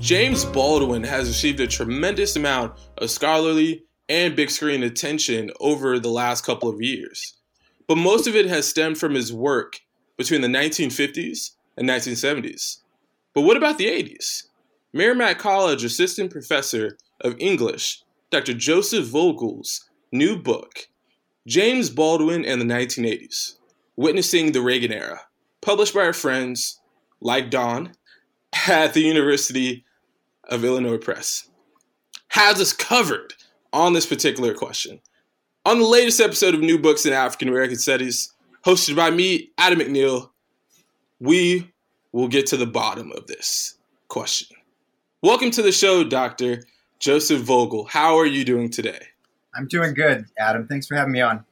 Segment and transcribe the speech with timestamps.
[0.00, 6.08] James Baldwin has received a tremendous amount of scholarly and big screen attention over the
[6.08, 7.34] last couple of years.
[7.86, 9.80] But most of it has stemmed from his work
[10.16, 12.78] between the 1950s and 1970s.
[13.34, 14.44] But what about the 80s?
[14.94, 18.54] Merrimack College assistant professor of English, Dr.
[18.54, 20.88] Joseph Vogel's new book,
[21.46, 23.56] James Baldwin and the 1980s
[23.96, 25.20] Witnessing the Reagan Era,
[25.60, 26.80] published by our friends
[27.20, 27.92] like Don
[28.66, 29.84] at the University
[30.50, 31.48] of Illinois Press
[32.28, 33.34] has us covered
[33.72, 35.00] on this particular question.
[35.64, 38.32] On the latest episode of New Books in African American Studies,
[38.64, 40.30] hosted by me, Adam McNeil,
[41.20, 41.70] we
[42.12, 43.76] will get to the bottom of this
[44.08, 44.56] question.
[45.22, 46.64] Welcome to the show, Dr.
[46.98, 47.84] Joseph Vogel.
[47.84, 49.00] How are you doing today?
[49.54, 50.66] I'm doing good, Adam.
[50.66, 51.44] Thanks for having me on.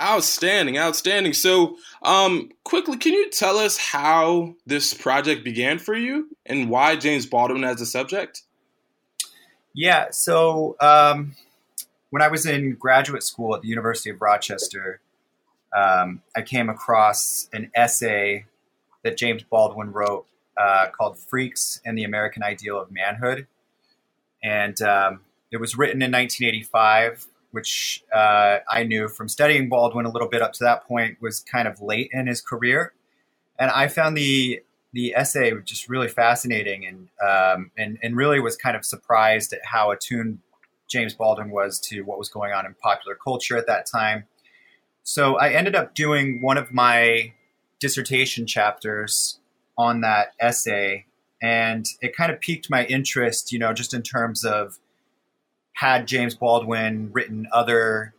[0.00, 1.32] Outstanding, outstanding.
[1.32, 6.96] So, um, quickly, can you tell us how this project began for you and why
[6.96, 8.42] James Baldwin as a subject?
[9.74, 11.34] Yeah, so um,
[12.10, 15.00] when I was in graduate school at the University of Rochester,
[15.76, 18.46] um, I came across an essay
[19.02, 23.46] that James Baldwin wrote uh, called Freaks and the American Ideal of Manhood.
[24.42, 27.26] And um, it was written in 1985
[27.56, 31.40] which uh, I knew from studying Baldwin a little bit up to that point was
[31.40, 32.92] kind of late in his career,
[33.58, 34.60] and I found the
[34.92, 39.64] the essay just really fascinating and um, and and really was kind of surprised at
[39.64, 40.40] how attuned
[40.86, 44.24] James Baldwin was to what was going on in popular culture at that time.
[45.02, 47.32] So I ended up doing one of my
[47.80, 49.38] dissertation chapters
[49.78, 51.06] on that essay,
[51.40, 54.78] and it kind of piqued my interest, you know, just in terms of
[55.76, 58.14] had James Baldwin written other,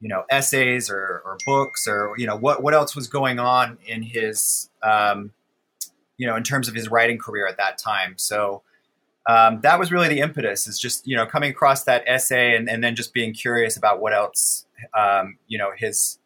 [0.00, 3.76] you know, essays or, or books or you know what what else was going on
[3.84, 5.32] in his, um,
[6.16, 8.14] you know, in terms of his writing career at that time.
[8.16, 8.62] So
[9.26, 12.70] um, that was really the impetus is just you know coming across that essay and,
[12.70, 14.64] and then just being curious about what else
[14.96, 16.20] um, you know his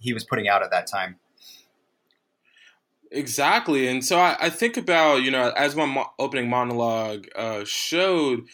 [0.00, 1.20] he was putting out at that time.
[3.12, 7.62] Exactly, and so I, I think about you know as my mo- opening monologue uh,
[7.64, 8.48] showed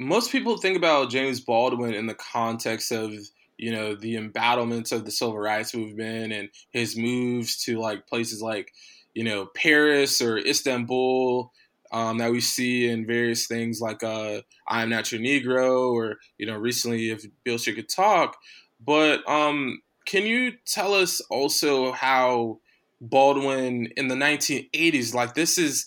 [0.00, 3.12] most people think about James Baldwin in the context of
[3.58, 8.40] you know the embattlements of the civil rights movement and his moves to like places
[8.40, 8.72] like
[9.14, 11.52] you know Paris or Istanbul
[11.92, 16.16] um, that we see in various things like uh, I am not your Negro or
[16.38, 18.38] you know recently if Beale Street could talk.
[18.82, 22.60] But um, can you tell us also how
[23.02, 25.84] Baldwin in the 1980s like this is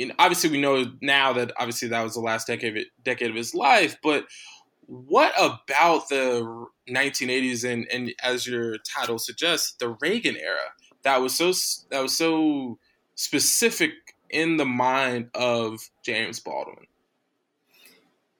[0.00, 3.28] you know, obviously we know now that obviously that was the last decade of, decade
[3.28, 4.24] of his life, but
[4.86, 10.72] what about the 1980s and, and as your title suggests, the Reagan era
[11.02, 11.52] that was so
[11.90, 12.78] that was so
[13.14, 13.90] specific
[14.30, 16.86] in the mind of James Baldwin?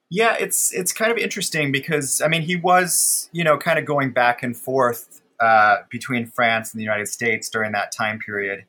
[0.09, 3.85] Yeah, it's it's kind of interesting because I mean he was you know kind of
[3.85, 8.65] going back and forth uh, between France and the United States during that time period.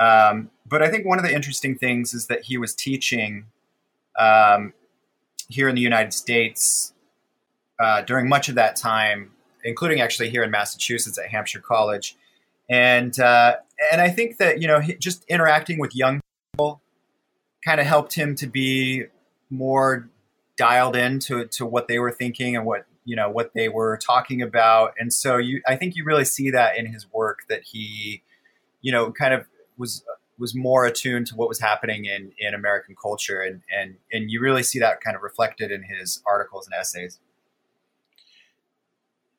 [0.00, 3.44] Um, but I think one of the interesting things is that he was teaching
[4.18, 4.72] um,
[5.48, 6.94] here in the United States
[7.78, 12.16] uh, during much of that time, including actually here in Massachusetts at Hampshire College,
[12.68, 13.56] and uh,
[13.92, 16.20] and I think that you know just interacting with young
[16.52, 16.80] people
[17.64, 19.04] kind of helped him to be
[19.50, 20.08] more
[20.56, 23.98] dialed in to, to what they were thinking and what you know what they were
[23.98, 24.94] talking about.
[24.98, 28.22] And so you i think you really see that in his work that he
[28.82, 29.46] you know kind of
[29.80, 30.04] was
[30.38, 34.40] was more attuned to what was happening in in American culture, and and and you
[34.40, 37.18] really see that kind of reflected in his articles and essays.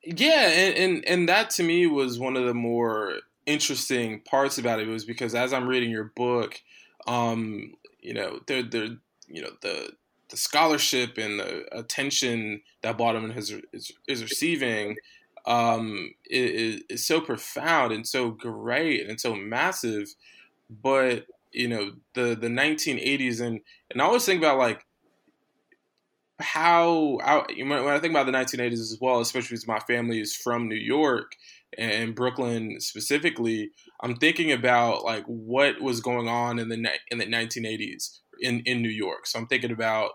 [0.04, 3.14] Yeah, and and, and that to me was one of the more
[3.46, 6.60] interesting parts about it was because as I'm reading your book,
[7.06, 8.88] um, you know, there there
[9.28, 9.92] you know the
[10.28, 12.98] the scholarship and the attention that
[13.34, 14.96] has is, is receiving
[15.46, 20.14] um, is, is so profound and so great and so massive.
[20.70, 23.60] But you know the the 1980s and
[23.90, 24.86] and I always think about like
[26.42, 30.34] how, how when I think about the 1980s as well, especially because my family is
[30.34, 31.36] from New York.
[31.78, 33.70] and Brooklyn specifically,
[34.02, 38.82] I'm thinking about like what was going on in the in the 1980s in in
[38.82, 39.26] New York.
[39.26, 40.10] So I'm thinking about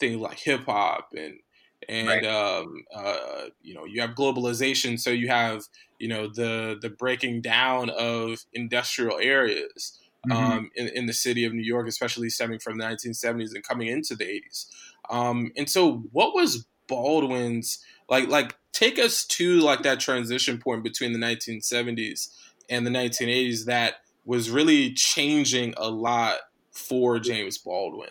[0.00, 1.40] things like hip hop and
[1.88, 2.26] and right.
[2.26, 5.62] um, uh, you know you have globalization, so you have
[5.98, 9.98] you know the the breaking down of industrial areas.
[10.28, 10.36] Mm-hmm.
[10.36, 13.86] Um, in, in the city of New York, especially stemming from the 1970s and coming
[13.86, 14.66] into the 80s.
[15.08, 17.78] Um, and so, what was Baldwin's
[18.10, 18.28] like?
[18.28, 22.30] Like, take us to like that transition point between the 1970s
[22.68, 23.94] and the 1980s that
[24.24, 26.38] was really changing a lot
[26.72, 28.10] for James Baldwin.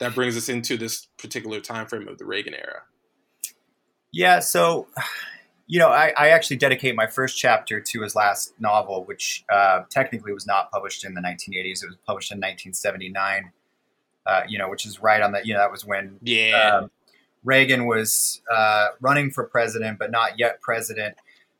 [0.00, 2.82] That brings us into this particular time frame of the Reagan era.
[4.12, 4.88] Yeah, so
[5.66, 9.82] you know, I, I actually dedicate my first chapter to his last novel, which uh,
[9.90, 11.82] technically was not published in the 1980s.
[11.82, 13.52] It was published in 1979.
[14.26, 15.46] Uh, you know, which is right on that.
[15.46, 16.80] you know that was when yeah.
[16.82, 16.90] Um,
[17.44, 21.16] Reagan was uh, running for president, but not yet president.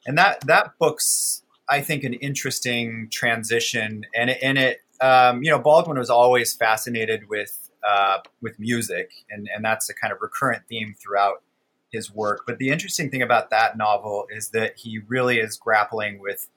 [0.06, 4.04] And that that book's, I think, an interesting transition.
[4.14, 9.10] And it, and it, um, you know, Baldwin was always fascinated with uh, with music,
[9.30, 11.42] and and that's a kind of recurrent theme throughout
[11.90, 12.42] his work.
[12.46, 16.48] But the interesting thing about that novel is that he really is grappling with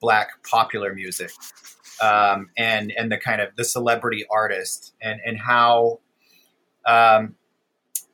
[0.00, 1.30] black popular music
[2.00, 6.00] um, and and the kind of the celebrity artist and and how
[6.86, 7.36] um,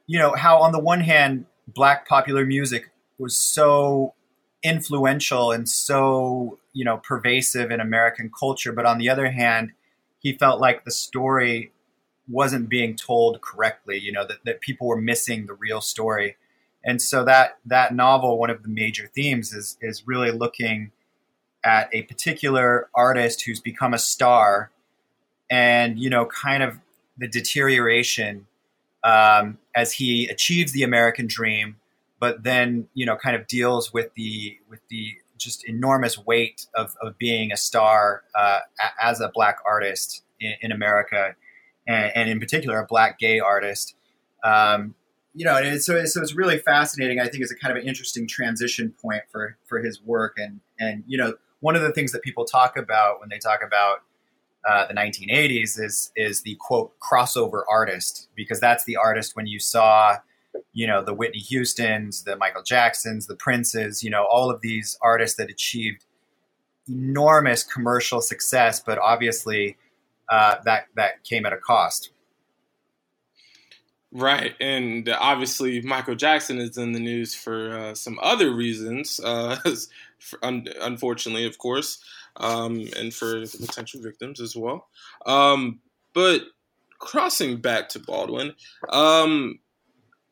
[0.07, 4.15] you know how on the one hand black popular music was so
[4.63, 9.73] influential and so you know pervasive in American culture, but on the other hand,
[10.19, 11.73] he felt like the story
[12.29, 13.99] wasn't being told correctly.
[13.99, 16.37] You know that, that people were missing the real story,
[16.87, 20.93] and so that that novel, one of the major themes is is really looking
[21.65, 24.71] at a particular artist who's become a star,
[25.51, 26.79] and you know kind of
[27.19, 28.47] the deterioration
[29.03, 31.77] um, as he achieves the American dream,
[32.21, 36.97] but then you know kind of deals with the with the just enormous weight of,
[37.03, 38.61] of being a star uh,
[39.03, 41.35] as a black artist in, in America,
[41.87, 43.97] and, and, in particular a black gay artist.
[44.43, 44.95] Um,
[45.37, 47.21] you know, and so, so it's really fascinating.
[47.21, 50.61] I think it's a kind of an interesting transition point for for his work, and
[50.81, 53.99] and you know, one of the things that people talk about when they talk about
[54.67, 59.61] uh, the 1980s is is the quote crossover artist because that's the artist when you
[59.61, 60.17] saw
[60.73, 64.99] you know the Whitney Houston's, the Michael Jacksons, the Princes, you know all of these
[65.03, 66.07] artists that achieved
[66.89, 69.77] enormous commercial success, but obviously
[70.31, 72.11] uh, that that came at a cost.
[74.13, 79.59] Right, and obviously Michael Jackson is in the news for uh, some other reasons, uh,
[80.43, 81.99] un- unfortunately, of course
[82.39, 84.89] um, and for potential victims as well.
[85.25, 85.81] Um,
[86.13, 86.43] but
[86.99, 88.55] crossing back to Baldwin,
[88.91, 89.59] um,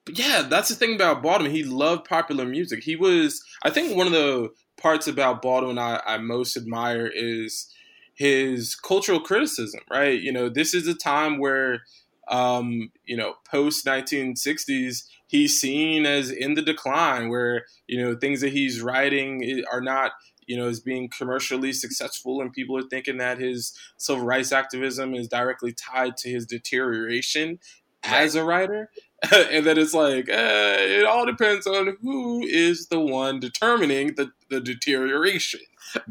[0.08, 1.50] yeah, that's the thing about Baldwin.
[1.50, 2.82] He loved popular music.
[2.82, 7.72] He was, I think, one of the parts about Baldwin I, I most admire is
[8.14, 9.80] his cultural criticism.
[9.90, 11.82] Right, you know, this is a time where
[12.28, 18.40] um, you know, post 1960s, he's seen as in the decline, where you know things
[18.40, 20.12] that he's writing are not
[20.46, 25.14] you know, is being commercially successful, and people are thinking that his civil rights activism
[25.14, 27.58] is directly tied to his deterioration
[28.04, 28.22] right.
[28.22, 28.90] as a writer.
[29.32, 34.30] and then it's like, uh, it all depends on who is the one determining the,
[34.50, 35.60] the deterioration.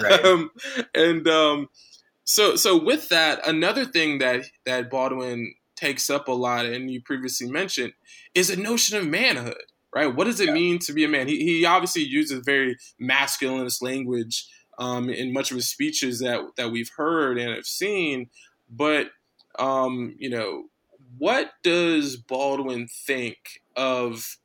[0.01, 0.23] Right.
[0.25, 0.51] Um,
[0.95, 1.69] and um,
[2.23, 7.01] so, so with that, another thing that that Baldwin takes up a lot, and you
[7.01, 7.93] previously mentioned,
[8.33, 10.15] is a notion of manhood right?
[10.15, 10.53] What does it yeah.
[10.53, 11.27] mean to be a man?
[11.27, 14.47] He, he obviously uses very masculinist language
[14.79, 18.29] um, in much of his speeches that that we've heard and have seen,
[18.69, 19.07] but
[19.59, 20.65] um, you know,
[21.17, 23.37] what does Baldwin think
[23.75, 24.37] of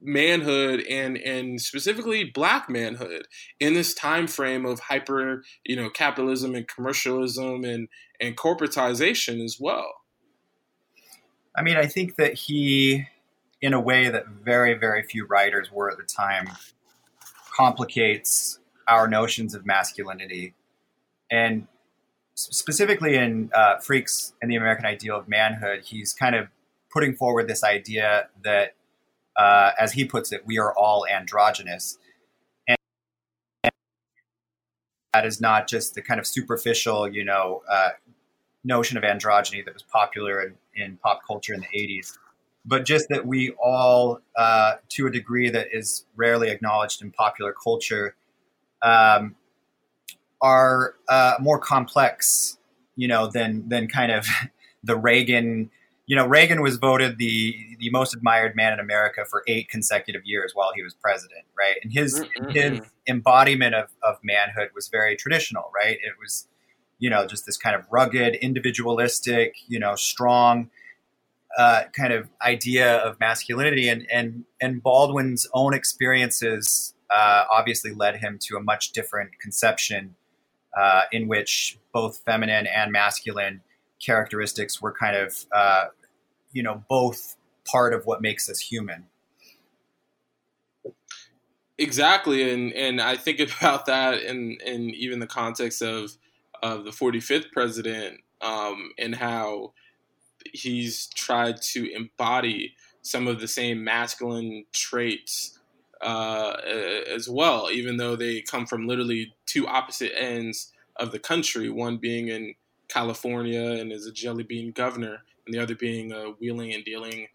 [0.00, 3.28] manhood and and specifically black manhood
[3.60, 7.86] in this time frame of hyper you know capitalism and commercialism and
[8.20, 10.01] and corporatization as well
[11.56, 13.06] i mean i think that he
[13.62, 16.50] in a way that very, very few writers were at the time,
[17.54, 20.54] complicates our notions of masculinity.
[21.30, 21.68] And
[22.34, 26.48] specifically in uh, Freaks and the American Ideal of Manhood, he's kind of
[26.92, 28.74] putting forward this idea that,
[29.36, 31.98] uh, as he puts it, we are all androgynous.
[32.66, 32.76] And
[35.14, 37.90] that is not just the kind of superficial, you know, uh,
[38.64, 42.16] notion of androgyny that was popular in, in pop culture in the 80s
[42.64, 47.52] but just that we all, uh, to a degree that is rarely acknowledged in popular
[47.52, 48.14] culture,
[48.82, 49.34] um,
[50.40, 52.58] are uh, more complex,
[52.96, 54.26] you know, than than kind of
[54.84, 55.70] the Reagan,
[56.06, 60.22] you know, Reagan was voted the the most admired man in America for eight consecutive
[60.24, 61.76] years while he was president, right?
[61.82, 62.50] And his mm-hmm.
[62.50, 65.96] his embodiment of, of manhood was very traditional, right?
[65.96, 66.46] It was,
[67.02, 70.70] you know, just this kind of rugged, individualistic, you know, strong
[71.58, 78.18] uh, kind of idea of masculinity, and and and Baldwin's own experiences uh, obviously led
[78.18, 80.14] him to a much different conception
[80.80, 83.62] uh, in which both feminine and masculine
[84.00, 85.86] characteristics were kind of uh,
[86.52, 89.06] you know both part of what makes us human.
[91.78, 92.48] Exactly.
[92.48, 96.16] And and i think about that in in even the context of
[96.62, 99.72] of the 45th president um, and how
[100.52, 105.58] he's tried to embody some of the same masculine traits
[106.00, 106.56] uh,
[107.08, 111.68] as well, even though they come from literally two opposite ends of the country.
[111.68, 112.54] One being in
[112.88, 117.28] California and is a jelly bean governor, and the other being a wheeling and dealing.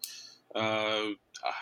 [0.54, 1.10] Uh,
[1.44, 1.52] uh,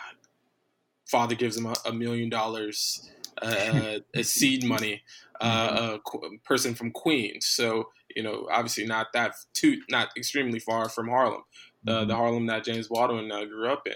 [1.05, 3.09] father gives him a, a million dollars
[3.41, 5.01] uh, as seed money.
[5.39, 6.35] Uh, mm-hmm.
[6.35, 11.07] a person from Queens, so you know, obviously not that too, not extremely far from
[11.07, 11.43] Harlem,
[11.83, 12.07] the mm-hmm.
[12.07, 13.93] the Harlem that James Baldwin uh, grew up in.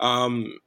[0.00, 0.58] Um,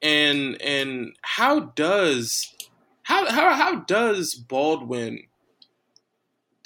[0.00, 2.54] and and how does
[3.02, 5.20] how how how does Baldwin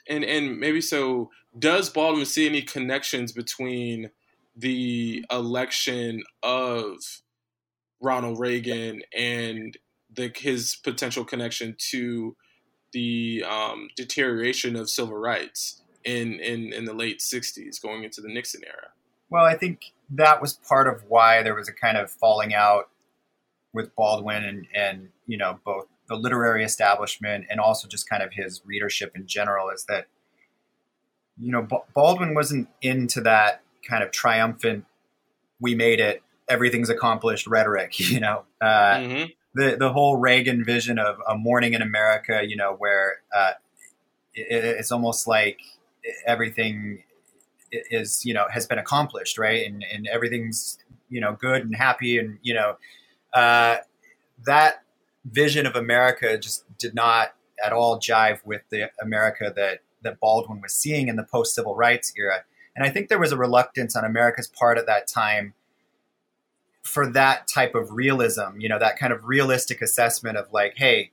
[0.09, 4.11] and and maybe so does Baldwin see any connections between
[4.57, 6.97] the election of
[8.01, 9.77] Ronald Reagan and
[10.13, 12.37] the, his potential connection to
[12.93, 18.29] the um, deterioration of civil rights in, in, in the late 60s going into the
[18.29, 18.89] Nixon era?
[19.31, 22.91] Well, I think that was part of why there was a kind of falling out
[23.73, 28.33] with Baldwin and, and you know, both the literary establishment and also just kind of
[28.35, 30.07] his readership in general is that–
[31.39, 34.85] you know, Baldwin wasn't into that kind of triumphant,
[35.61, 38.45] we made it, everything's accomplished rhetoric, you know.
[38.61, 39.25] Uh, mm-hmm.
[39.55, 43.53] The, the whole Reagan vision of a morning in America, you know, where uh,
[44.35, 45.61] it, it's almost like
[46.27, 47.05] everything
[47.71, 49.67] is, you know, has been accomplished, right?
[49.67, 50.79] And, and everything's,
[51.11, 52.19] you know, good and happy.
[52.19, 52.77] And, you know,
[53.35, 53.79] uh,
[54.47, 54.83] that
[55.25, 60.61] vision of America just did not at all jive with the America that that Baldwin
[60.61, 62.45] was seeing in the post civil rights era.
[62.75, 65.55] And I think there was a reluctance on America's part at that time
[66.83, 71.11] for that type of realism, you know, that kind of realistic assessment of like, hey,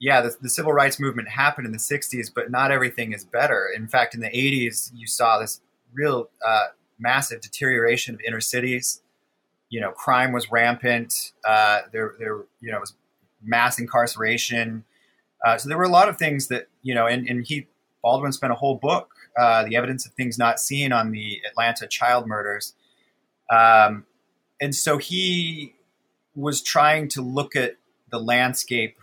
[0.00, 3.68] yeah, the, the, civil rights movement happened in the 60s, but not everything is better.
[3.74, 5.60] In fact, in the 80s, you saw this
[5.92, 6.66] real uh,
[6.98, 9.02] massive deterioration of inner cities.
[9.70, 11.32] You know, crime was rampant.
[11.44, 12.94] Uh, there, there, you know, was
[13.42, 14.84] mass incarceration.
[15.44, 17.66] Uh, so there were a lot of things that, you know, and, and he
[18.02, 21.86] Baldwin spent a whole book, uh, The Evidence of Things Not Seen, on the Atlanta
[21.86, 22.74] child murders.
[23.50, 24.04] Um,
[24.64, 25.74] and so he
[26.34, 27.76] was trying to look at
[28.10, 28.96] the landscape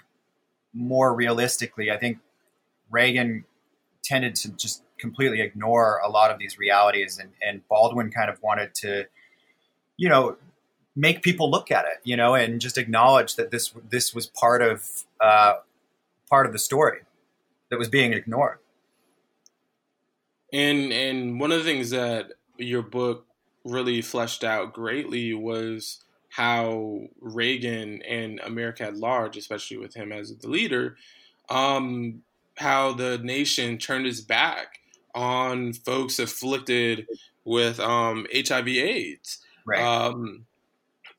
[0.73, 1.91] more realistically.
[1.91, 2.17] I think
[2.89, 3.45] Reagan
[4.03, 8.41] tended to just completely ignore a lot of these realities, and, and Baldwin kind of
[8.41, 9.05] wanted to,
[9.97, 10.35] you know,
[10.95, 14.63] make people look at it, you know, and just acknowledge that this this was part
[14.63, 15.57] of uh,
[16.27, 17.01] part of the story
[17.69, 18.57] that was being ignored.
[20.51, 23.27] And and one of the things that your book
[23.65, 30.35] really fleshed out greatly was how Reagan and America at large, especially with him as
[30.37, 30.95] the leader,
[31.49, 32.21] um,
[32.57, 34.79] how the nation turned its back
[35.13, 37.05] on folks afflicted
[37.43, 39.39] with um, HIV/AIDS.
[39.65, 39.81] Right.
[39.81, 40.45] Um,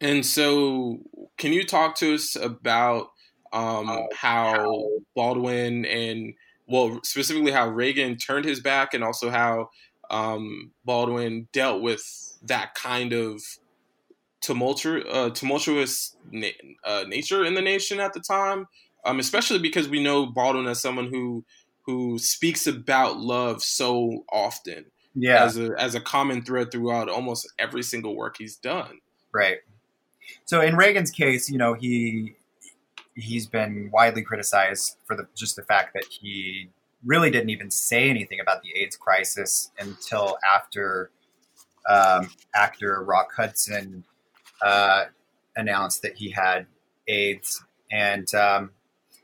[0.00, 1.00] and so,
[1.36, 3.12] can you talk to us about
[3.52, 6.34] um, how Baldwin and
[6.66, 9.70] well, specifically how Reagan turned his back, and also how
[10.10, 12.02] um, Baldwin dealt with
[12.44, 13.40] that kind of
[14.40, 16.48] tumultuous, uh, tumultuous na-
[16.84, 18.66] uh, nature in the nation at the time.
[19.04, 21.44] Um, especially because we know Baldwin as someone who
[21.86, 24.84] who speaks about love so often,
[25.14, 29.00] yeah, as a as a common thread throughout almost every single work he's done.
[29.32, 29.58] Right.
[30.44, 32.36] So in Reagan's case, you know, he
[33.14, 36.70] he's been widely criticized for the just the fact that he
[37.04, 41.10] really didn't even say anything about the AIDS crisis until after
[41.88, 44.04] um, actor Rock Hudson
[44.62, 45.04] uh,
[45.56, 46.66] announced that he had
[47.08, 48.70] AIDS, and um,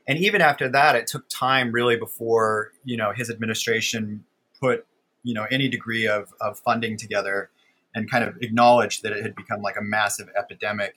[0.07, 4.25] and even after that, it took time really before you know his administration
[4.59, 4.85] put
[5.23, 7.49] you know any degree of, of funding together
[7.95, 10.95] and kind of acknowledged that it had become like a massive epidemic.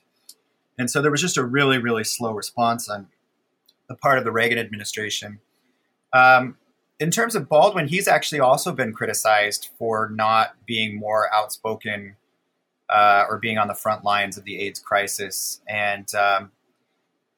[0.78, 3.08] And so there was just a really, really slow response on
[3.88, 5.40] the part of the Reagan administration.
[6.12, 6.56] Um,
[7.02, 12.14] in terms of Baldwin, he's actually also been criticized for not being more outspoken
[12.88, 15.60] uh, or being on the front lines of the AIDS crisis.
[15.68, 16.52] And um,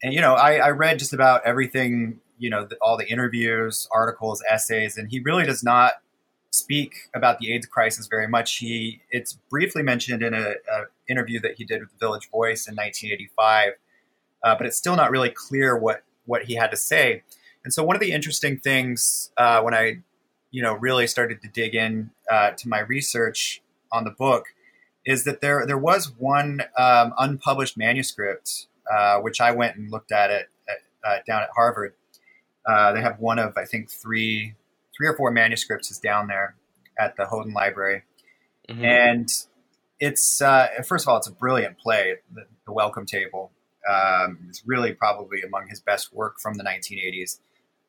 [0.02, 2.20] and you know, I, I, read just about everything.
[2.38, 5.94] You know, the, all the interviews, articles, essays, and he really does not
[6.50, 8.56] speak about the AIDS crisis very much.
[8.58, 12.68] He it's briefly mentioned in a, a interview that he did with the Village Voice
[12.68, 13.72] in 1985,
[14.42, 17.22] uh, but it's still not really clear what what he had to say.
[17.64, 20.02] And so, one of the interesting things uh, when I,
[20.50, 24.46] you know, really started to dig in uh, to my research on the book
[25.06, 30.12] is that there there was one um, unpublished manuscript uh, which I went and looked
[30.12, 31.94] at it at, uh, down at Harvard.
[32.66, 34.54] Uh, they have one of I think three
[34.96, 36.54] three or four manuscripts is down there
[36.98, 38.02] at the Houghton Library,
[38.68, 38.84] mm-hmm.
[38.84, 39.28] and
[40.00, 43.50] it's uh, first of all it's a brilliant play, the, the Welcome Table.
[43.90, 47.38] Um, it's really probably among his best work from the 1980s.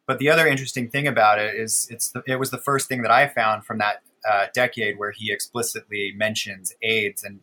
[0.07, 3.01] But the other interesting thing about it is it's the, it was the first thing
[3.01, 7.23] that I found from that uh, decade where he explicitly mentions AIDS.
[7.23, 7.39] And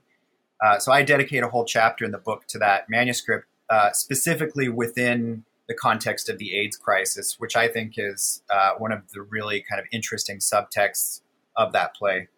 [0.62, 4.68] uh, so I dedicate a whole chapter in the book to that manuscript, uh, specifically
[4.68, 9.22] within the context of the AIDS crisis, which I think is uh, one of the
[9.22, 11.22] really kind of interesting subtexts
[11.56, 12.28] of that play.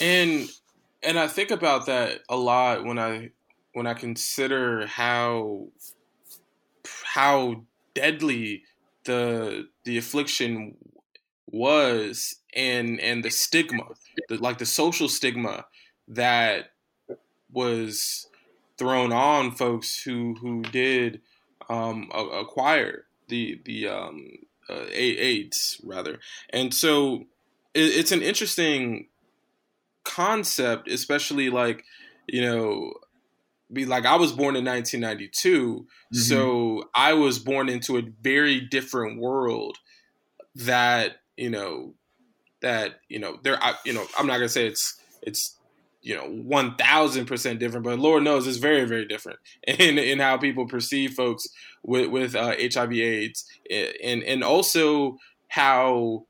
[0.00, 0.48] And
[1.02, 3.30] and I think about that a lot when I
[3.74, 5.68] when I consider how
[7.04, 7.64] how
[7.94, 8.62] deadly
[9.04, 10.76] the the affliction
[11.46, 13.84] was and and the stigma,
[14.28, 15.66] the, like the social stigma
[16.08, 16.70] that
[17.52, 18.28] was
[18.78, 21.20] thrown on folks who who did
[21.68, 24.26] um, acquire the the um,
[24.68, 26.18] uh, AIDS rather,
[26.50, 27.26] and so
[27.74, 29.08] it, it's an interesting
[30.04, 31.84] concept, especially like
[32.26, 32.92] you know
[33.74, 36.16] be like I was born in 1992, mm-hmm.
[36.16, 39.78] so I was born into a very different world
[40.54, 41.94] that you know
[42.62, 45.56] that you know there I, you know I'm not gonna say it's it's
[46.02, 50.18] you know one thousand percent different, but Lord knows it's very very different in in
[50.18, 51.48] how people perceive folks
[51.82, 56.26] with with uh, HIV/AIDS, and and also how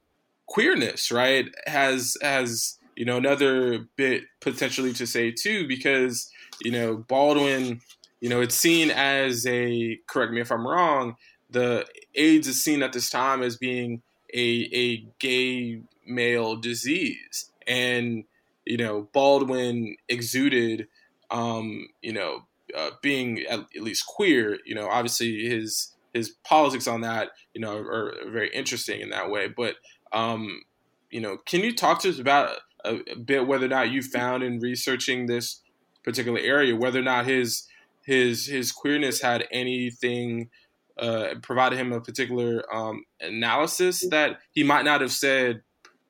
[0.47, 6.97] queerness right has has you know another bit potentially to say too because you know
[6.97, 7.80] Baldwin
[8.21, 11.17] you know it's seen as a correct me if I'm wrong
[11.50, 14.02] the AIDS is seen at this time as being
[14.34, 18.25] a a gay male disease, and
[18.67, 20.88] you know Baldwin exuded,
[21.30, 22.43] um, you know,
[22.76, 24.58] uh, being at, at, least queer.
[24.67, 29.10] You know, obviously his his politics on that, you know, are, are very interesting in
[29.10, 29.49] that way.
[29.49, 29.76] But
[30.12, 30.62] um,
[31.10, 34.02] you know, can you talk to us about a, a bit whether or not you
[34.02, 35.60] found in researching this
[36.04, 37.67] particular area whether or not his
[38.04, 40.50] his his queerness had anything
[40.99, 45.62] uh, provided him a particular um, analysis that he might not have said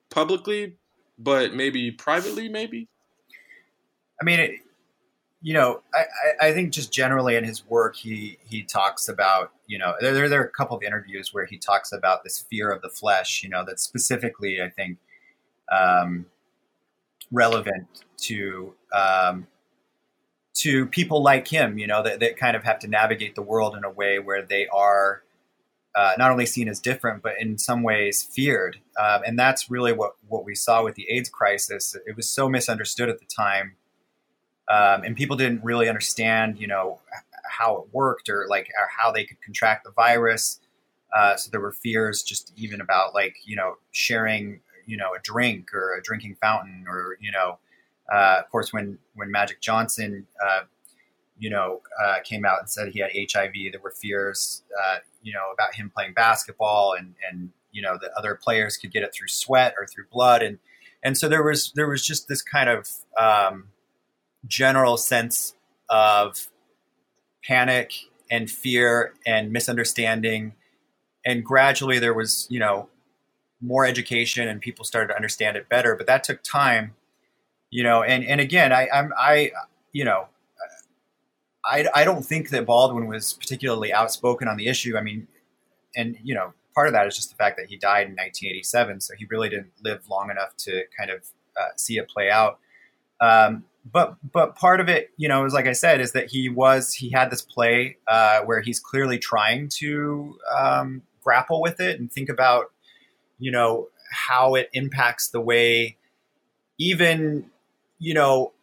[0.09, 0.75] publicly,
[1.17, 2.87] but maybe privately, maybe.
[4.21, 4.51] I mean, it,
[5.41, 9.77] you know, I, I think just generally in his work, he he talks about you
[9.77, 12.81] know there there are a couple of interviews where he talks about this fear of
[12.81, 14.97] the flesh, you know, that's specifically I think
[15.71, 16.25] um,
[17.31, 19.47] relevant to um,
[20.55, 23.75] to people like him, you know, that, that kind of have to navigate the world
[23.75, 25.23] in a way where they are
[25.95, 28.79] uh, not only seen as different, but in some ways feared.
[28.99, 31.95] Um, and that's really what, what we saw with the AIDS crisis.
[32.05, 33.75] It was so misunderstood at the time.
[34.69, 36.99] Um, and people didn't really understand, you know,
[37.47, 40.59] how it worked or like or how they could contract the virus.
[41.15, 45.19] Uh, so there were fears just even about like, you know, sharing, you know, a
[45.19, 47.59] drink or a drinking fountain or, you know,
[48.11, 50.61] uh, of course, when when Magic Johnson, uh,
[51.37, 55.33] you know, uh, came out and said he had HIV, there were fears, uh, you
[55.33, 59.13] know, about him playing basketball, and and you know that other players could get it
[59.13, 60.59] through sweat or through blood, and
[61.03, 62.89] and so there was there was just this kind of
[63.19, 63.69] um,
[64.47, 65.55] general sense
[65.89, 66.47] of
[67.43, 67.93] panic
[68.29, 70.53] and fear and misunderstanding,
[71.25, 72.87] and gradually there was you know
[73.61, 76.93] more education and people started to understand it better, but that took time
[77.75, 79.51] you know, and and again, I, I'm I,
[79.91, 80.29] you know,
[81.65, 84.95] I I don't think that Baldwin was particularly outspoken on the issue.
[84.95, 85.27] I mean,
[85.93, 89.01] and you know, part of that is just the fact that he died in 1987,
[89.01, 91.27] so he really didn't live long enough to kind of
[91.59, 92.59] uh, see it play out.
[93.19, 96.47] Um, but but part of it, you know, is like I said, is that he
[96.47, 101.99] was he had this play uh, where he's clearly trying to um, grapple with it
[101.99, 102.71] and think about,
[103.37, 105.97] you know, how it impacts the way
[106.77, 107.49] even
[107.99, 108.53] you know,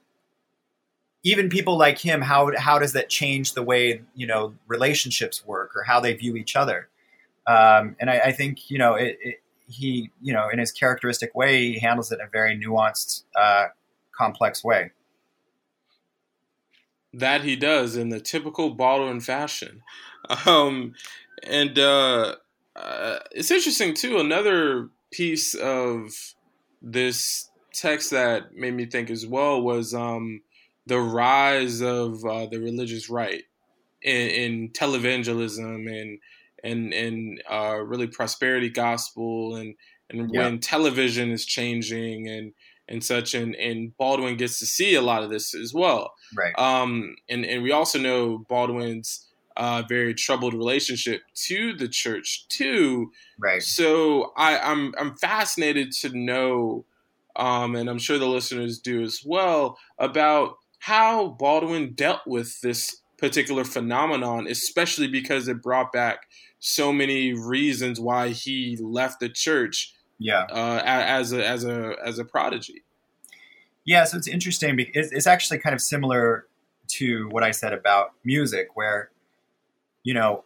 [1.25, 5.77] even people like him, how how does that change the way you know relationships work
[5.77, 6.89] or how they view each other?
[7.47, 11.35] Um, and I, I, think you know it, it, he you know in his characteristic
[11.35, 13.67] way he handles it in a very nuanced uh,
[14.13, 14.93] complex way.
[17.15, 19.83] That he does in the typical Baldwin fashion.
[20.47, 20.95] Um,
[21.43, 22.37] and uh,
[22.77, 24.19] uh, it's interesting, too.
[24.19, 26.35] Another piece of
[26.81, 30.43] this text that made me think as well was um,
[30.87, 33.43] the rise of uh, the religious right
[34.03, 36.19] in, in televangelism and
[36.65, 39.75] and and uh, really prosperity gospel and
[40.11, 40.43] and yeah.
[40.43, 42.53] when television is changing and
[42.89, 46.13] and such and and Baldwin gets to see a lot of this as well.
[46.37, 46.57] Right.
[46.59, 53.11] Um and and we also know Baldwin's uh very troubled relationship to the church too.
[53.39, 53.63] Right.
[53.63, 56.85] So I I'm I'm fascinated to know
[57.37, 62.97] um and I'm sure the listeners do as well about how Baldwin dealt with this
[63.19, 66.27] particular phenomenon especially because it brought back
[66.63, 69.93] so many reasons why he left the church.
[70.19, 72.85] Yeah, uh, as a as a as a prodigy.
[73.85, 76.47] Yeah, so it's interesting because it's actually kind of similar
[76.91, 79.11] to what I said about music, where
[80.05, 80.45] you know,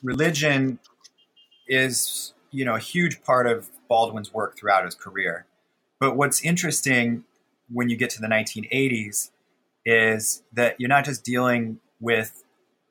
[0.00, 0.78] religion
[1.66, 5.46] is you know a huge part of Baldwin's work throughout his career.
[5.98, 7.24] But what's interesting
[7.72, 9.30] when you get to the 1980s
[9.84, 12.44] is that you're not just dealing with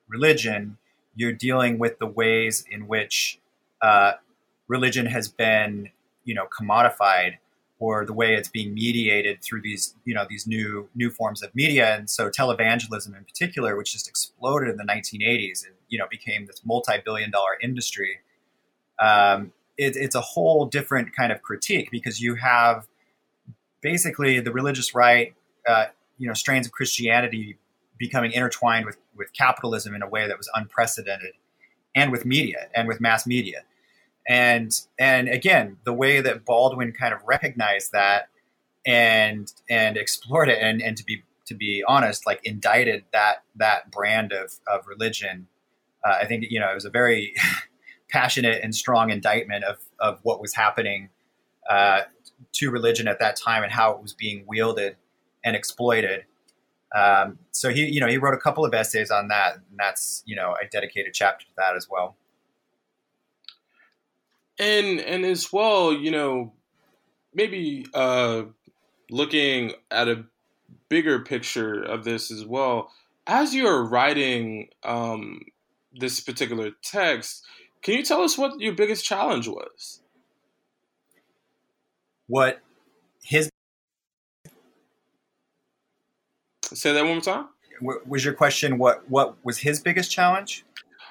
[0.08, 0.78] religion,
[1.14, 3.38] you're dealing with the ways in which
[3.82, 4.12] uh,
[4.68, 5.90] religion has been,
[6.24, 7.34] you know, commodified
[7.78, 11.54] or the way it's being mediated through these, you know, these new new forms of
[11.54, 11.94] media.
[11.94, 16.46] And so televangelism in particular, which just exploded in the 1980s and, you know, became
[16.46, 18.20] this multi-billion dollar industry.
[18.98, 22.86] Um, it, it's a whole different kind of critique because you have
[23.82, 25.34] basically the religious right,
[25.68, 25.86] uh,
[26.18, 27.58] you know, strains of Christianity
[27.98, 31.32] becoming intertwined with, with capitalism in a way that was unprecedented
[31.94, 33.62] and with media and with mass media.
[34.28, 38.28] And and again the way that baldwin kind of recognized that
[38.84, 43.90] and and explored it and, and to be to be honest like indicted that that
[43.90, 45.46] brand of of religion
[46.04, 47.34] uh, i think you know it was a very
[48.10, 51.08] passionate and strong indictment of of what was happening
[51.70, 52.02] uh,
[52.52, 54.96] to religion at that time and how it was being wielded
[55.44, 56.24] and exploited
[56.94, 60.22] um, so he, you know, he wrote a couple of essays on that, and that's,
[60.26, 62.16] you know, I dedicated chapter to that as well.
[64.58, 66.52] And and as well, you know,
[67.34, 68.44] maybe uh,
[69.10, 70.24] looking at a
[70.88, 72.90] bigger picture of this as well.
[73.26, 75.42] As you are writing um,
[75.92, 77.44] this particular text,
[77.82, 80.00] can you tell us what your biggest challenge was?
[82.28, 82.60] What
[83.22, 83.50] his
[86.74, 87.48] Say that one more time.
[88.06, 90.64] Was your question what what was his biggest challenge?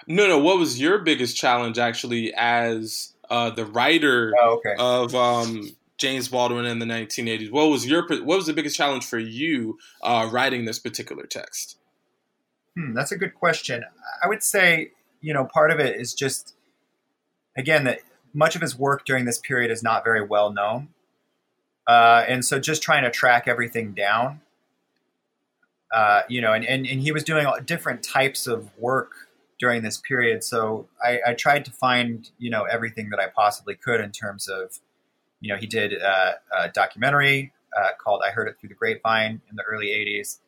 [0.08, 0.38] No, no.
[0.38, 4.75] What was your biggest challenge actually as uh, the writer oh, okay.
[4.78, 7.51] of um, James Baldwin in the 1980s?
[7.51, 11.78] What was your what was the biggest challenge for you uh, writing this particular text?
[12.75, 13.84] Hmm, that's a good question.
[14.23, 16.56] I would say you know part of it is just
[17.56, 17.99] again that
[18.34, 20.89] much of his work during this period is not very well known,
[21.88, 24.41] uh, and so just trying to track everything down
[25.95, 29.13] uh, you know, and, and, and he was doing different types of work
[29.60, 30.43] during this period.
[30.43, 34.50] So I, I, tried to find, you know, everything that I possibly could in terms
[34.50, 34.78] of,
[35.39, 39.41] you know, he did uh, a documentary uh, called I Heard It Through the Grapevine
[39.50, 40.39] in the early 80s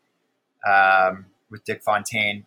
[0.68, 2.46] um, with Dick Fontaine.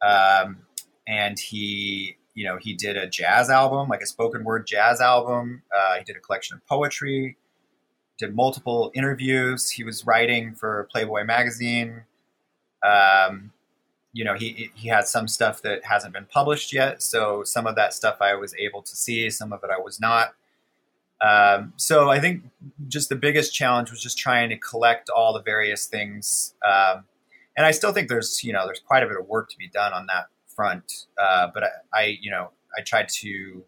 [0.00, 0.60] Um,
[1.06, 5.62] and he, you know, he did a jazz album, like a spoken word jazz album.
[5.76, 7.36] Uh, he did a collection of poetry,
[8.22, 9.70] did multiple interviews.
[9.70, 12.04] He was writing for Playboy magazine.
[12.82, 13.52] Um,
[14.12, 17.76] you know, he he has some stuff that hasn't been published yet, so some of
[17.76, 20.34] that stuff I was able to see, some of it I was not.
[21.20, 22.42] Um, so I think
[22.88, 27.04] just the biggest challenge was just trying to collect all the various things, um,
[27.56, 29.68] and I still think there's you know there's quite a bit of work to be
[29.68, 31.06] done on that front.
[31.20, 33.64] Uh, but I, I you know I tried to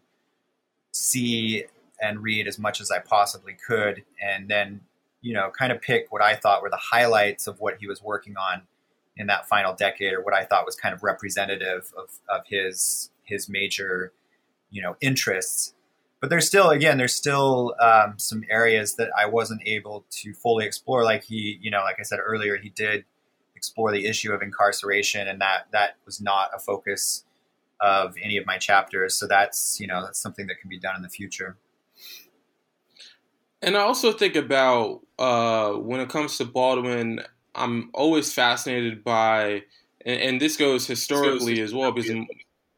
[0.91, 1.65] see
[2.01, 4.81] and read as much as I possibly could, and then
[5.21, 8.01] you know kind of pick what I thought were the highlights of what he was
[8.01, 8.63] working on
[9.17, 13.09] in that final decade, or what I thought was kind of representative of, of his
[13.23, 14.13] his major,
[14.71, 15.73] you know, interests.
[16.21, 20.65] But there's still, again, there's still um, some areas that I wasn't able to fully
[20.65, 21.03] explore.
[21.03, 23.05] Like he, you know, like I said earlier, he did
[23.55, 27.25] explore the issue of incarceration, and that that was not a focus
[27.81, 29.15] of any of my chapters.
[29.15, 31.57] So that's you know that's something that can be done in the future.
[33.65, 37.21] And I also think about uh, when it comes to Baldwin
[37.57, 39.63] I'm always fascinated by,
[40.05, 42.13] and, and this goes historically as well, because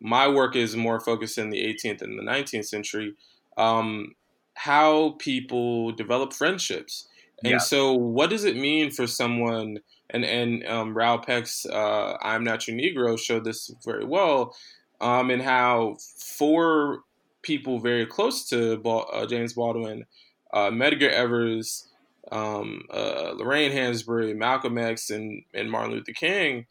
[0.01, 3.15] my work is more focused in the 18th and the 19th century.
[3.57, 4.15] Um,
[4.55, 7.07] how people develop friendships
[7.45, 7.63] And Yeah.
[7.63, 9.79] so, what does it mean for someone?
[10.11, 14.55] And and um, Raoul Peck's uh, "I'm Not Your Negro" showed this very well,
[15.01, 15.97] um, and how
[16.37, 17.03] four
[17.43, 20.05] people very close to Bal- uh, James Baldwin,
[20.57, 21.87] uh, Medgar Evers,
[22.31, 26.65] um, uh, Lorraine Hansberry, Malcolm X, and and Martin Luther King,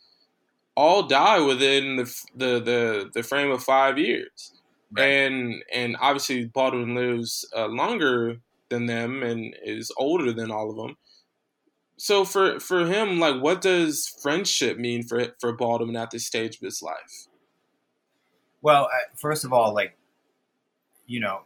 [0.75, 4.53] all die within the the the, the frame of five years
[4.93, 5.05] Right.
[5.05, 10.77] and and obviously Baldwin lives uh, longer than them and is older than all of
[10.77, 10.97] them.
[11.97, 16.57] So for for him, like, what does friendship mean for for Baldwin at this stage
[16.57, 17.27] of his life?
[18.63, 19.97] Well, first of all, like,
[21.07, 21.43] you know,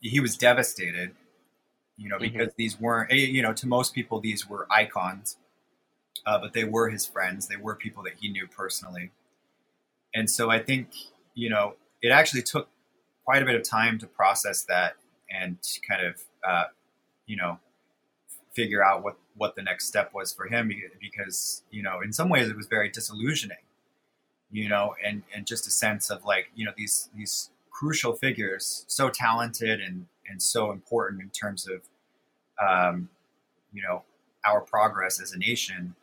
[0.00, 1.12] he was devastated,
[2.00, 2.32] you know, Mhm.
[2.32, 5.38] because these weren't, eh, you know, to most people, these were icons,
[6.26, 7.48] uh, but they were his friends.
[7.48, 9.12] They were people that he knew personally.
[10.14, 10.92] And so I think,
[11.34, 12.68] you know, it actually took
[13.24, 14.96] quite a bit of time to process that
[15.30, 16.66] and to kind of, uh,
[17.26, 17.60] you know,
[18.54, 22.28] figure out what, what the next step was for him because, you know, in some
[22.30, 23.58] ways it was very disillusioning
[24.52, 28.84] you know, and and just a sense of like you know these these crucial figures,
[28.88, 31.82] so talented and and so important in terms of,
[32.66, 33.08] um,
[33.72, 34.02] you know,
[34.46, 35.94] our progress as a nation,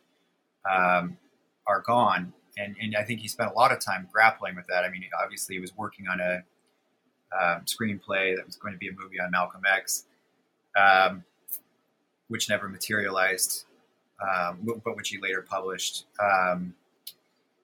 [0.70, 1.16] um,
[1.66, 2.32] are gone.
[2.56, 4.84] And and I think he spent a lot of time grappling with that.
[4.84, 6.42] I mean, obviously he was working on a
[7.32, 10.04] um, screenplay that was going to be a movie on Malcolm X,
[10.76, 11.24] um,
[12.28, 13.64] which never materialized,
[14.22, 16.06] um, but which he later published.
[16.20, 16.74] Um,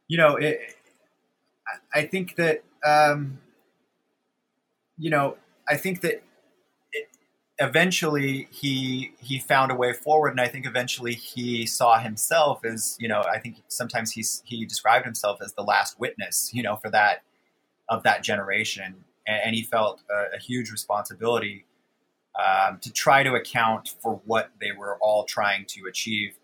[0.06, 0.76] you know, it,
[1.94, 3.38] I- think that, um,
[4.98, 6.22] you know, I think that
[7.58, 12.96] eventually he he found a way forward, and I think eventually he saw himself as,
[12.98, 16.76] you know, I think sometimes he's he described himself as the last witness, you know,
[16.76, 17.22] for that
[17.88, 21.64] of that generation, and, and he felt a, a huge responsibility
[22.36, 26.34] um, to try to account for what they were all trying to achieve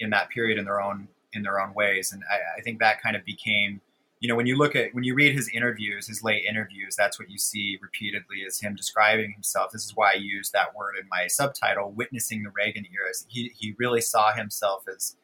[0.00, 2.12] in that period in their own in their own ways.
[2.12, 3.80] And I, I think that kind of became,
[4.20, 7.18] you know, when you look at when you read his interviews, his late interviews, that's
[7.18, 9.70] what you see repeatedly is him describing himself.
[9.72, 13.10] This is why I use that word in my subtitle, witnessing the Reagan era.
[13.28, 15.16] He he really saw himself as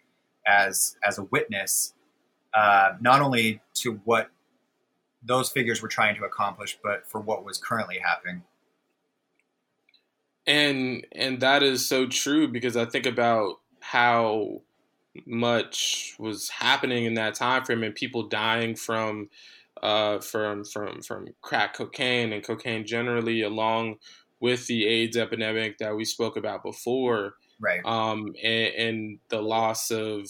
[0.46, 1.94] as as a witness,
[2.54, 4.30] uh, not only to what
[5.24, 8.42] those figures were trying to accomplish, but for what was currently happening.
[10.46, 14.60] And and that is so true because I think about how
[15.26, 19.30] much was happening in that time frame and people dying from
[19.82, 23.96] uh, from from from crack cocaine and cocaine generally, along
[24.40, 27.84] with the AIDS epidemic that we spoke about before, Right.
[27.84, 30.26] um, and, and the loss of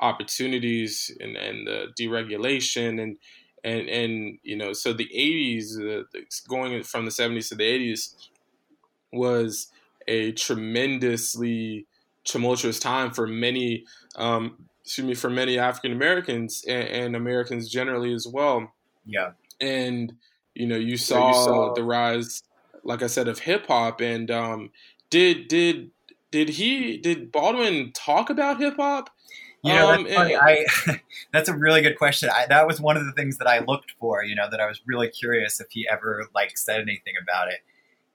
[0.00, 3.16] opportunities and, and the deregulation and
[3.62, 6.02] and and you know so the 80s uh,
[6.48, 8.14] going from the 70s to the 80s
[9.12, 9.70] was
[10.08, 11.86] a tremendously
[12.24, 13.84] tumultuous time for many
[14.16, 18.72] um, excuse me for many African Americans and, and Americans generally as well
[19.06, 19.32] Yeah.
[19.60, 20.12] and
[20.54, 22.42] you know you saw, saw- the rise
[22.84, 24.70] like i said of hip hop and um
[25.10, 25.90] did did
[26.30, 29.10] did he did baldwin talk about hip hop
[29.64, 30.66] You know, Um, that's, and- I,
[31.32, 32.28] that's a really good question.
[32.30, 34.22] I, that was one of the things that I looked for.
[34.22, 37.60] You know, that I was really curious if he ever like said anything about it,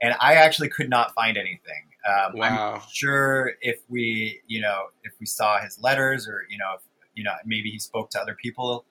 [0.02, 1.90] and I actually could not find anything.
[2.08, 2.74] Um, Wow.
[2.76, 6.82] I'm sure if we, you know, if we saw his letters, or you know, if,
[7.16, 8.86] you know, maybe he spoke to other people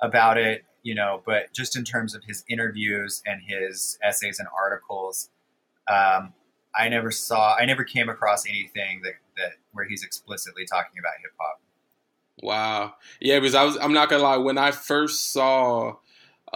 [0.00, 0.64] about it.
[0.82, 5.30] You know, but just in terms of his interviews and his essays and articles,
[5.90, 6.32] um,
[6.78, 11.14] I never saw, I never came across anything that that where he's explicitly talking about
[11.20, 11.60] hip hop.
[12.40, 12.94] Wow.
[13.20, 15.96] Yeah, because I was I'm not gonna lie, when I first saw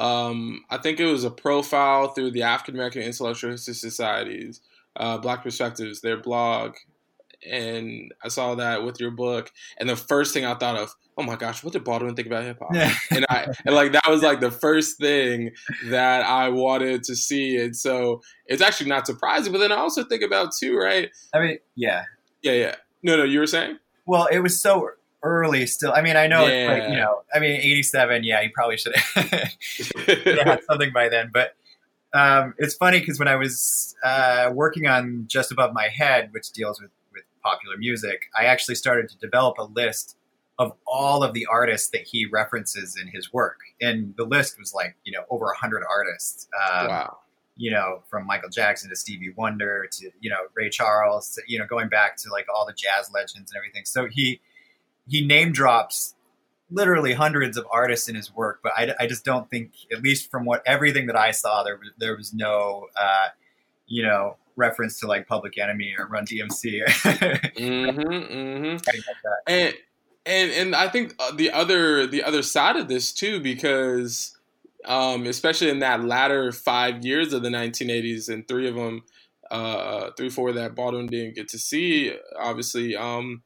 [0.00, 4.60] um I think it was a profile through the African American Intellectual History Society's
[4.96, 6.74] uh Black Perspectives, their blog,
[7.48, 11.22] and I saw that with your book, and the first thing I thought of, oh
[11.22, 12.74] my gosh, what did Baldwin think about hip hop?
[12.74, 12.94] Yeah.
[13.10, 15.50] and I and like that was like the first thing
[15.88, 19.52] that I wanted to see, and so it's actually not surprising.
[19.52, 21.10] But then I also think about too, right?
[21.34, 22.04] I mean, yeah.
[22.42, 22.74] Yeah, yeah.
[23.02, 23.78] No, no, you were saying?
[24.06, 24.90] Well, it was so
[25.22, 25.92] early still.
[25.92, 28.96] I mean, I know it's like, you know, I mean, 87, yeah, he probably should
[28.96, 31.30] have had something by then.
[31.32, 31.54] But
[32.12, 36.50] um, it's funny because when I was uh, working on Just Above My Head, which
[36.52, 40.16] deals with, with popular music, I actually started to develop a list
[40.58, 43.60] of all of the artists that he references in his work.
[43.80, 46.48] And the list was like, you know, over 100 artists.
[46.54, 47.18] Um, wow.
[47.56, 51.58] you know, from Michael Jackson to Stevie Wonder to you know Ray Charles, to, you
[51.58, 53.84] know, going back to like all the jazz legends and everything.
[53.86, 54.40] So he
[55.10, 56.14] he name drops
[56.70, 60.30] literally hundreds of artists in his work, but I, I just don't think, at least
[60.30, 63.28] from what everything that I saw, there was there was no uh,
[63.86, 66.84] you know reference to like Public Enemy or Run DMC.
[66.84, 68.90] mm-hmm, mm-hmm.
[69.48, 69.74] And
[70.24, 74.36] and and I think uh, the other the other side of this too, because
[74.84, 79.02] um, especially in that latter five years of the 1980s, and three of them,
[79.50, 82.96] uh, three four that Baldwin didn't get to see, obviously.
[82.96, 83.42] Um,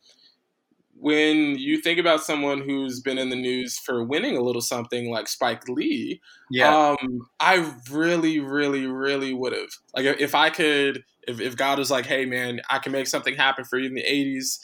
[0.99, 5.11] when you think about someone who's been in the news for winning a little something
[5.11, 11.05] like Spike Lee, yeah, um, I really, really, really would have like if I could,
[11.27, 13.95] if, if God was like, hey man, I can make something happen for you in
[13.95, 14.61] the '80s,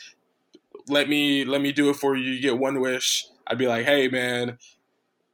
[0.88, 2.30] let me let me do it for you.
[2.30, 3.26] You get one wish.
[3.46, 4.58] I'd be like, hey man,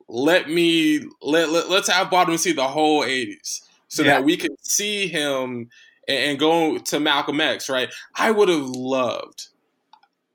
[0.09, 4.15] let me let, let us have Baldwin see the whole '80s so yeah.
[4.15, 5.69] that we can see him
[6.09, 7.69] and, and go to Malcolm X.
[7.69, 7.93] Right?
[8.15, 9.49] I would have loved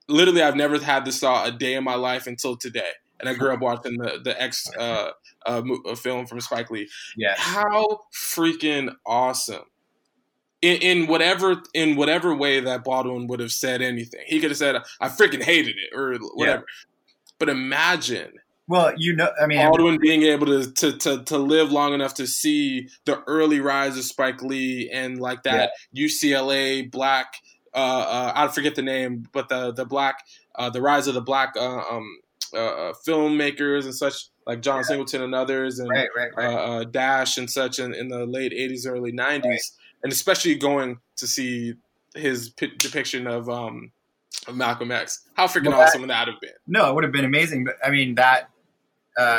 [0.08, 2.92] literally I've never had this thought a day in my life until today.
[3.20, 5.12] And I grew up watching the the X uh,
[5.46, 6.90] uh, uh, film from Spike Lee.
[7.16, 9.66] Yeah, how freaking awesome!
[10.64, 14.58] In, in whatever in whatever way that Baldwin would have said anything, he could have
[14.58, 16.66] said, "I freaking hated it" or whatever.
[16.68, 16.96] Yeah.
[17.38, 18.40] But imagine
[18.72, 22.14] well, you know, I mean, Baldwin being able to, to to to live long enough
[22.16, 26.06] to see the early rise of Spike Lee and like that yeah.
[26.06, 27.34] UCLA black
[27.74, 31.22] uh, uh, I forget the name, but the the black uh, the rise of the
[31.22, 32.18] black uh, um,
[32.54, 34.84] uh, uh, filmmakers and such like John yeah.
[34.84, 36.92] Singleton and others and right, right, right.
[36.92, 39.72] Dash and such in, in the late '80s, early '90s,
[40.04, 41.76] and especially going to see
[42.16, 43.92] his p- depiction of um,
[44.48, 45.28] of Malcolm X.
[45.36, 46.52] How freaking well, awesome would that have been?
[46.68, 47.64] No, it would have been amazing.
[47.64, 48.50] But I mean, that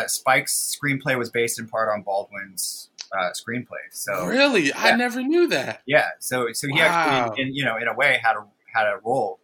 [0.07, 3.85] Spike's screenplay was based in part on Baldwin's uh, screenplay.
[3.91, 4.73] So really, yeah.
[4.77, 5.83] I never knew that.
[5.87, 7.27] Yeah, so so he wow.
[7.29, 9.39] actually, in, you know, in a way, had a had a role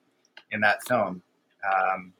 [0.50, 1.22] in that film.
[1.64, 2.12] Um,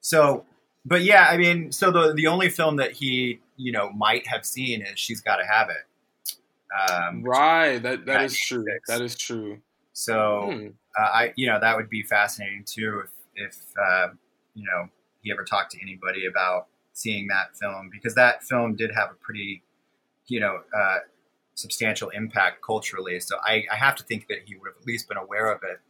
[0.00, 0.44] so,
[0.84, 4.44] but yeah, I mean, so the the only film that he you know might have
[4.44, 6.36] seen is She's Got to Have It.
[6.90, 7.78] Um, right.
[7.78, 8.64] That that is true.
[8.88, 9.58] That is true.
[9.92, 10.66] So hmm.
[10.98, 14.08] uh, I you know that would be fascinating too if if uh,
[14.54, 14.88] you know
[15.22, 19.14] he ever talked to anybody about seeing that film because that film did have a
[19.14, 19.62] pretty
[20.28, 20.98] you know, uh,
[21.54, 23.18] substantial impact culturally.
[23.20, 25.62] So I, I, have to think that he would have at least been aware of
[25.62, 25.80] it.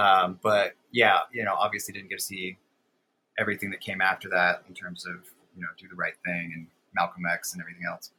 [0.00, 2.58] Um, but yeah, you know, obviously didn't get to see
[3.38, 5.24] everything that came after that in terms of
[5.56, 8.10] you know, do the right thing and Malcolm X and everything else.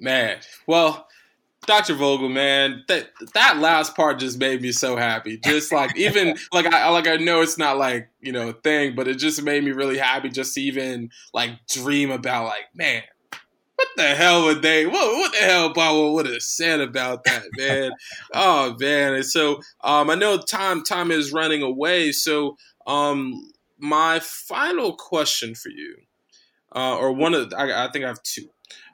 [0.00, 1.06] Man, well,
[1.66, 1.94] Dr.
[1.94, 5.38] Vogel, man, that that last part just made me so happy.
[5.38, 9.08] Just like even like I like I know it's not like you know thing, but
[9.08, 13.02] it just made me really happy just to even like dream about like man,
[13.84, 14.86] what the hell would they?
[14.86, 17.92] What, what the hell Power would have said about that, man?
[18.32, 19.14] oh man!
[19.14, 22.12] And so um, I know time time is running away.
[22.12, 25.96] So um, my final question for you,
[26.74, 28.48] uh, or one of I, I think I have two.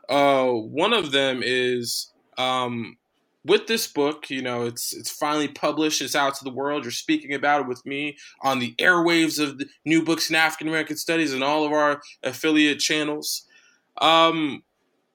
[0.09, 2.97] Uh, one of them is um,
[3.45, 4.29] with this book.
[4.29, 6.03] You know, it's it's finally published.
[6.03, 6.85] It's out to the world.
[6.85, 10.69] You're speaking about it with me on the airwaves of the New Books in African
[10.69, 13.47] American Studies and all of our affiliate channels.
[14.01, 14.63] Um,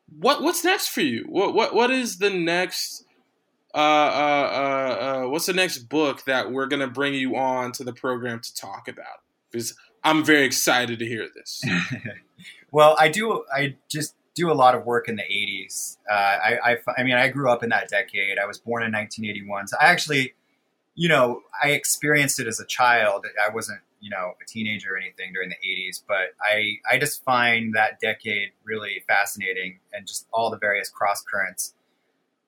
[0.08, 1.26] what what's next for you?
[1.28, 3.04] What what what is the next?
[3.74, 7.84] Uh, uh, uh, uh, what's the next book that we're gonna bring you on to
[7.84, 9.22] the program to talk about?
[9.52, 11.64] Because I'm very excited to hear this.
[12.72, 13.44] well, I do.
[13.54, 15.98] I just do a lot of work in the 80s.
[16.10, 18.38] Uh, I, I, I mean, I grew up in that decade.
[18.38, 20.34] I was born in 1981, so I actually,
[20.94, 23.26] you know, I experienced it as a child.
[23.44, 27.24] I wasn't you know a teenager or anything during the 80s but i i just
[27.24, 31.74] find that decade really fascinating and just all the various cross currents.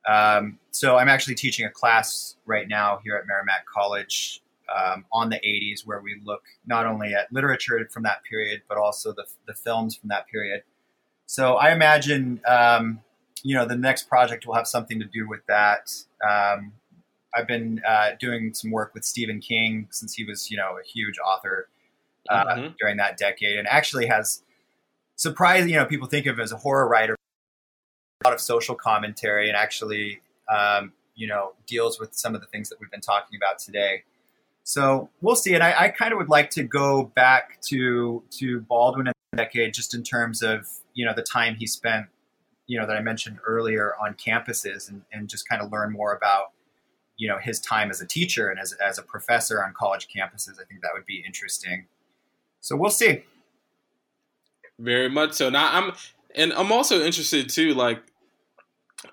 [0.08, 5.30] Um, so i'm actually teaching a class right now here at merrimack college um, on
[5.30, 9.26] the 80s where we look not only at literature from that period but also the,
[9.48, 10.62] the films from that period.
[11.26, 13.02] So i imagine um,
[13.44, 15.92] you know the next project will have something to do with that.
[16.22, 16.74] Um,
[17.36, 20.88] I've been uh, doing some work with Stephen King since he was, you know, a
[20.88, 21.68] huge author
[22.30, 22.74] uh, mm-hmm.
[22.80, 24.44] during that decade, and actually has
[25.16, 25.70] surprised.
[25.70, 27.16] You know, people think of him as a horror writer,
[28.24, 32.48] a lot of social commentary, and actually, um, you know, deals with some of the
[32.48, 34.04] things that we've been talking about today.
[34.64, 35.54] So we'll see.
[35.54, 39.38] And I, I kind of would like to go back to to Baldwin in the
[39.38, 42.08] decade, just in terms of you know the time he spent,
[42.68, 46.14] you know, that I mentioned earlier on campuses, and, and just kind of learn more
[46.14, 46.52] about
[47.18, 50.60] you know his time as a teacher and as, as a professor on college campuses
[50.62, 51.86] i think that would be interesting.
[52.60, 53.24] So we'll see.
[54.80, 55.50] Very much so.
[55.50, 55.94] Now i'm
[56.36, 58.02] and i'm also interested too like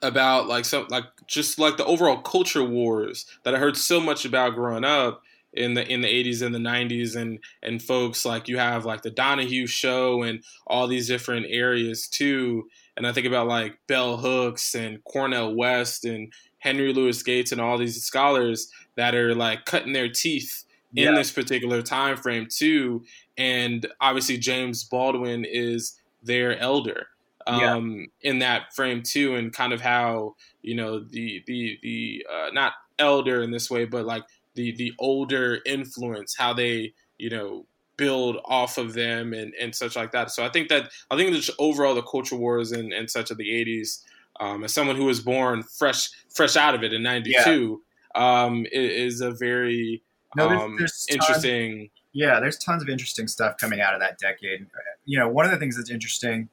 [0.02, 4.24] about like some like just like the overall culture wars that i heard so much
[4.24, 5.22] about growing up
[5.56, 9.02] in the in the 80s and the 90s and and folks like you have like
[9.02, 12.68] the Donahue show and all these different areas too.
[12.96, 16.32] And I think about like Bell Hooks and Cornel West and
[16.64, 20.64] Henry Louis Gates and all these scholars that are like cutting their teeth
[20.96, 21.14] in Yeah.
[21.14, 23.04] this particular time frame too.
[23.36, 27.08] And obviously James Baldwin is their elder
[27.46, 27.74] Yeah.
[27.74, 32.48] um, in that frame too, and kind of how you know the the the uh,
[32.52, 37.66] not elder in this way, but like the the older influence, how they you know
[37.98, 40.30] build off of them and and such like that.
[40.30, 43.30] So I think that I think that just overall the culture wars and and such
[43.30, 44.02] of the '80s.
[44.40, 47.82] Um, as someone who was born fresh fresh out of it in '92,
[48.14, 50.02] um, i- is a very
[50.36, 51.90] No, there's- um, there's tons- interesting.
[52.12, 54.66] Yeah, there's tons of interesting stuff coming out of that decade.
[55.04, 56.48] You know, one of the things that's interesting,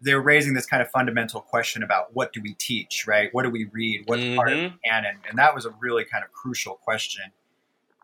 [0.00, 3.32] they're raising this kind of fundamental question about what do we teach, right?
[3.34, 4.04] What do we read?
[4.06, 4.78] What's part of the Mhm.
[4.84, 5.20] canon?
[5.28, 7.24] And that was a really kind of crucial question.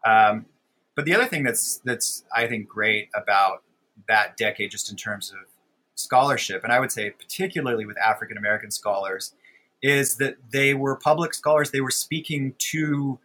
[0.04, 0.46] Um,
[0.94, 3.62] but the other thing that's that's I think great about
[4.08, 5.38] that decade, just in terms of
[5.94, 9.34] scholarship, and I would say particularly with African American scholars,
[9.82, 11.70] is that they were public scholars.
[11.70, 13.18] They were speaking to,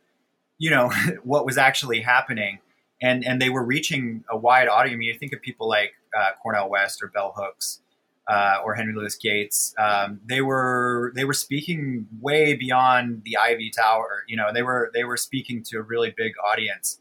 [0.57, 0.91] you know,
[1.23, 2.59] what was actually happening
[3.01, 4.95] and and they were reaching a wide audience.
[4.95, 7.81] I mean, you think of people like uh, Cornel West or Bell Hooks
[8.27, 9.73] uh, or Henry Louis Gates.
[9.77, 14.23] Um, they were they were speaking way beyond the Ivy Tower.
[14.27, 16.99] You know, they were they were speaking to a really big audience,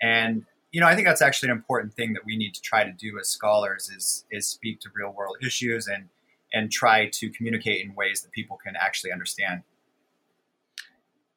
[0.00, 0.44] and
[0.74, 2.90] you know, I think that's actually an important thing that we need to try to
[2.90, 6.08] do as scholars is is speak to real world issues and
[6.52, 9.62] and try to communicate in ways that people can actually understand.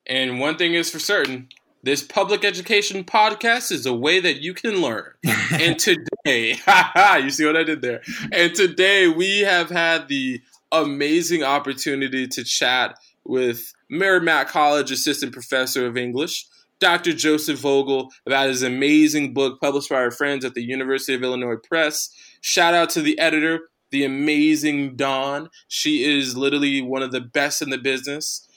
[0.07, 1.49] And one thing is for certain
[1.83, 5.13] this public education podcast is a way that you can learn.
[5.51, 6.55] and today,
[7.21, 8.01] you see what I did there?
[8.31, 15.85] And today we have had the amazing opportunity to chat with Merrimack College Assistant Professor
[15.85, 16.47] of English,
[16.79, 17.13] Dr.
[17.13, 21.55] Joseph Vogel, about his amazing book published by our friends at the University of Illinois
[21.55, 22.09] Press.
[22.41, 25.49] Shout out to the editor, the amazing Dawn.
[25.67, 28.47] She is literally one of the best in the business.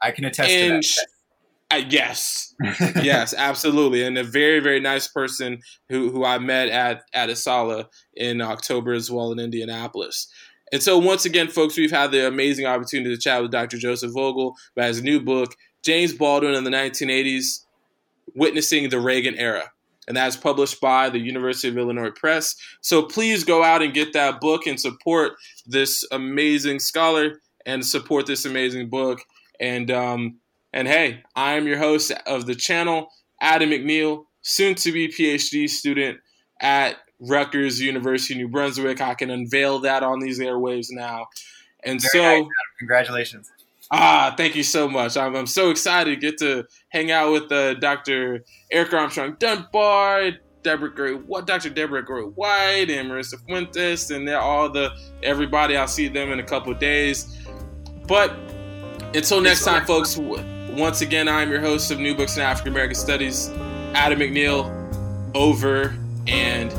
[0.00, 0.98] I can attest And to sh-
[1.70, 3.00] uh, yes, that.
[3.04, 7.84] yes, absolutely, and a very, very nice person who who I met at at ASALH
[8.14, 10.32] in October as well in Indianapolis.
[10.72, 13.78] And so, once again, folks, we've had the amazing opportunity to chat with Dr.
[13.78, 17.64] Joseph Vogel about his new book, James Baldwin in the 1980s,
[18.34, 19.72] Witnessing the Reagan Era.
[20.06, 22.56] And that's published by the University of Illinois Press.
[22.80, 25.32] So please go out and get that book and support
[25.66, 29.20] this amazing scholar and support this amazing book.
[29.60, 30.38] And um,
[30.72, 33.10] and hey, I am your host of the channel,
[33.40, 36.20] Adam McNeil, soon to be PhD student
[36.60, 39.00] at Rutgers University, New Brunswick.
[39.00, 41.26] I can unveil that on these airwaves now.
[41.84, 42.48] And Very so, nice.
[42.78, 43.50] Congratulations.
[43.90, 45.16] Ah, thank you so much.
[45.16, 48.44] I'm, I'm so excited to get to hang out with uh, Dr.
[48.70, 50.32] Erica Armstrong Dunbar,
[50.62, 51.70] Deborah Gray, what Dr.
[51.70, 54.90] Deborah Gray White, and Marisa Fuentes, and they're all the
[55.22, 55.76] everybody.
[55.76, 57.38] I'll see them in a couple days.
[58.06, 58.36] But
[59.14, 60.18] until next time, folks.
[60.18, 63.48] Once again, I'm your host of New Books in African American Studies,
[63.94, 64.74] Adam McNeil.
[65.34, 65.94] Over
[66.26, 66.72] and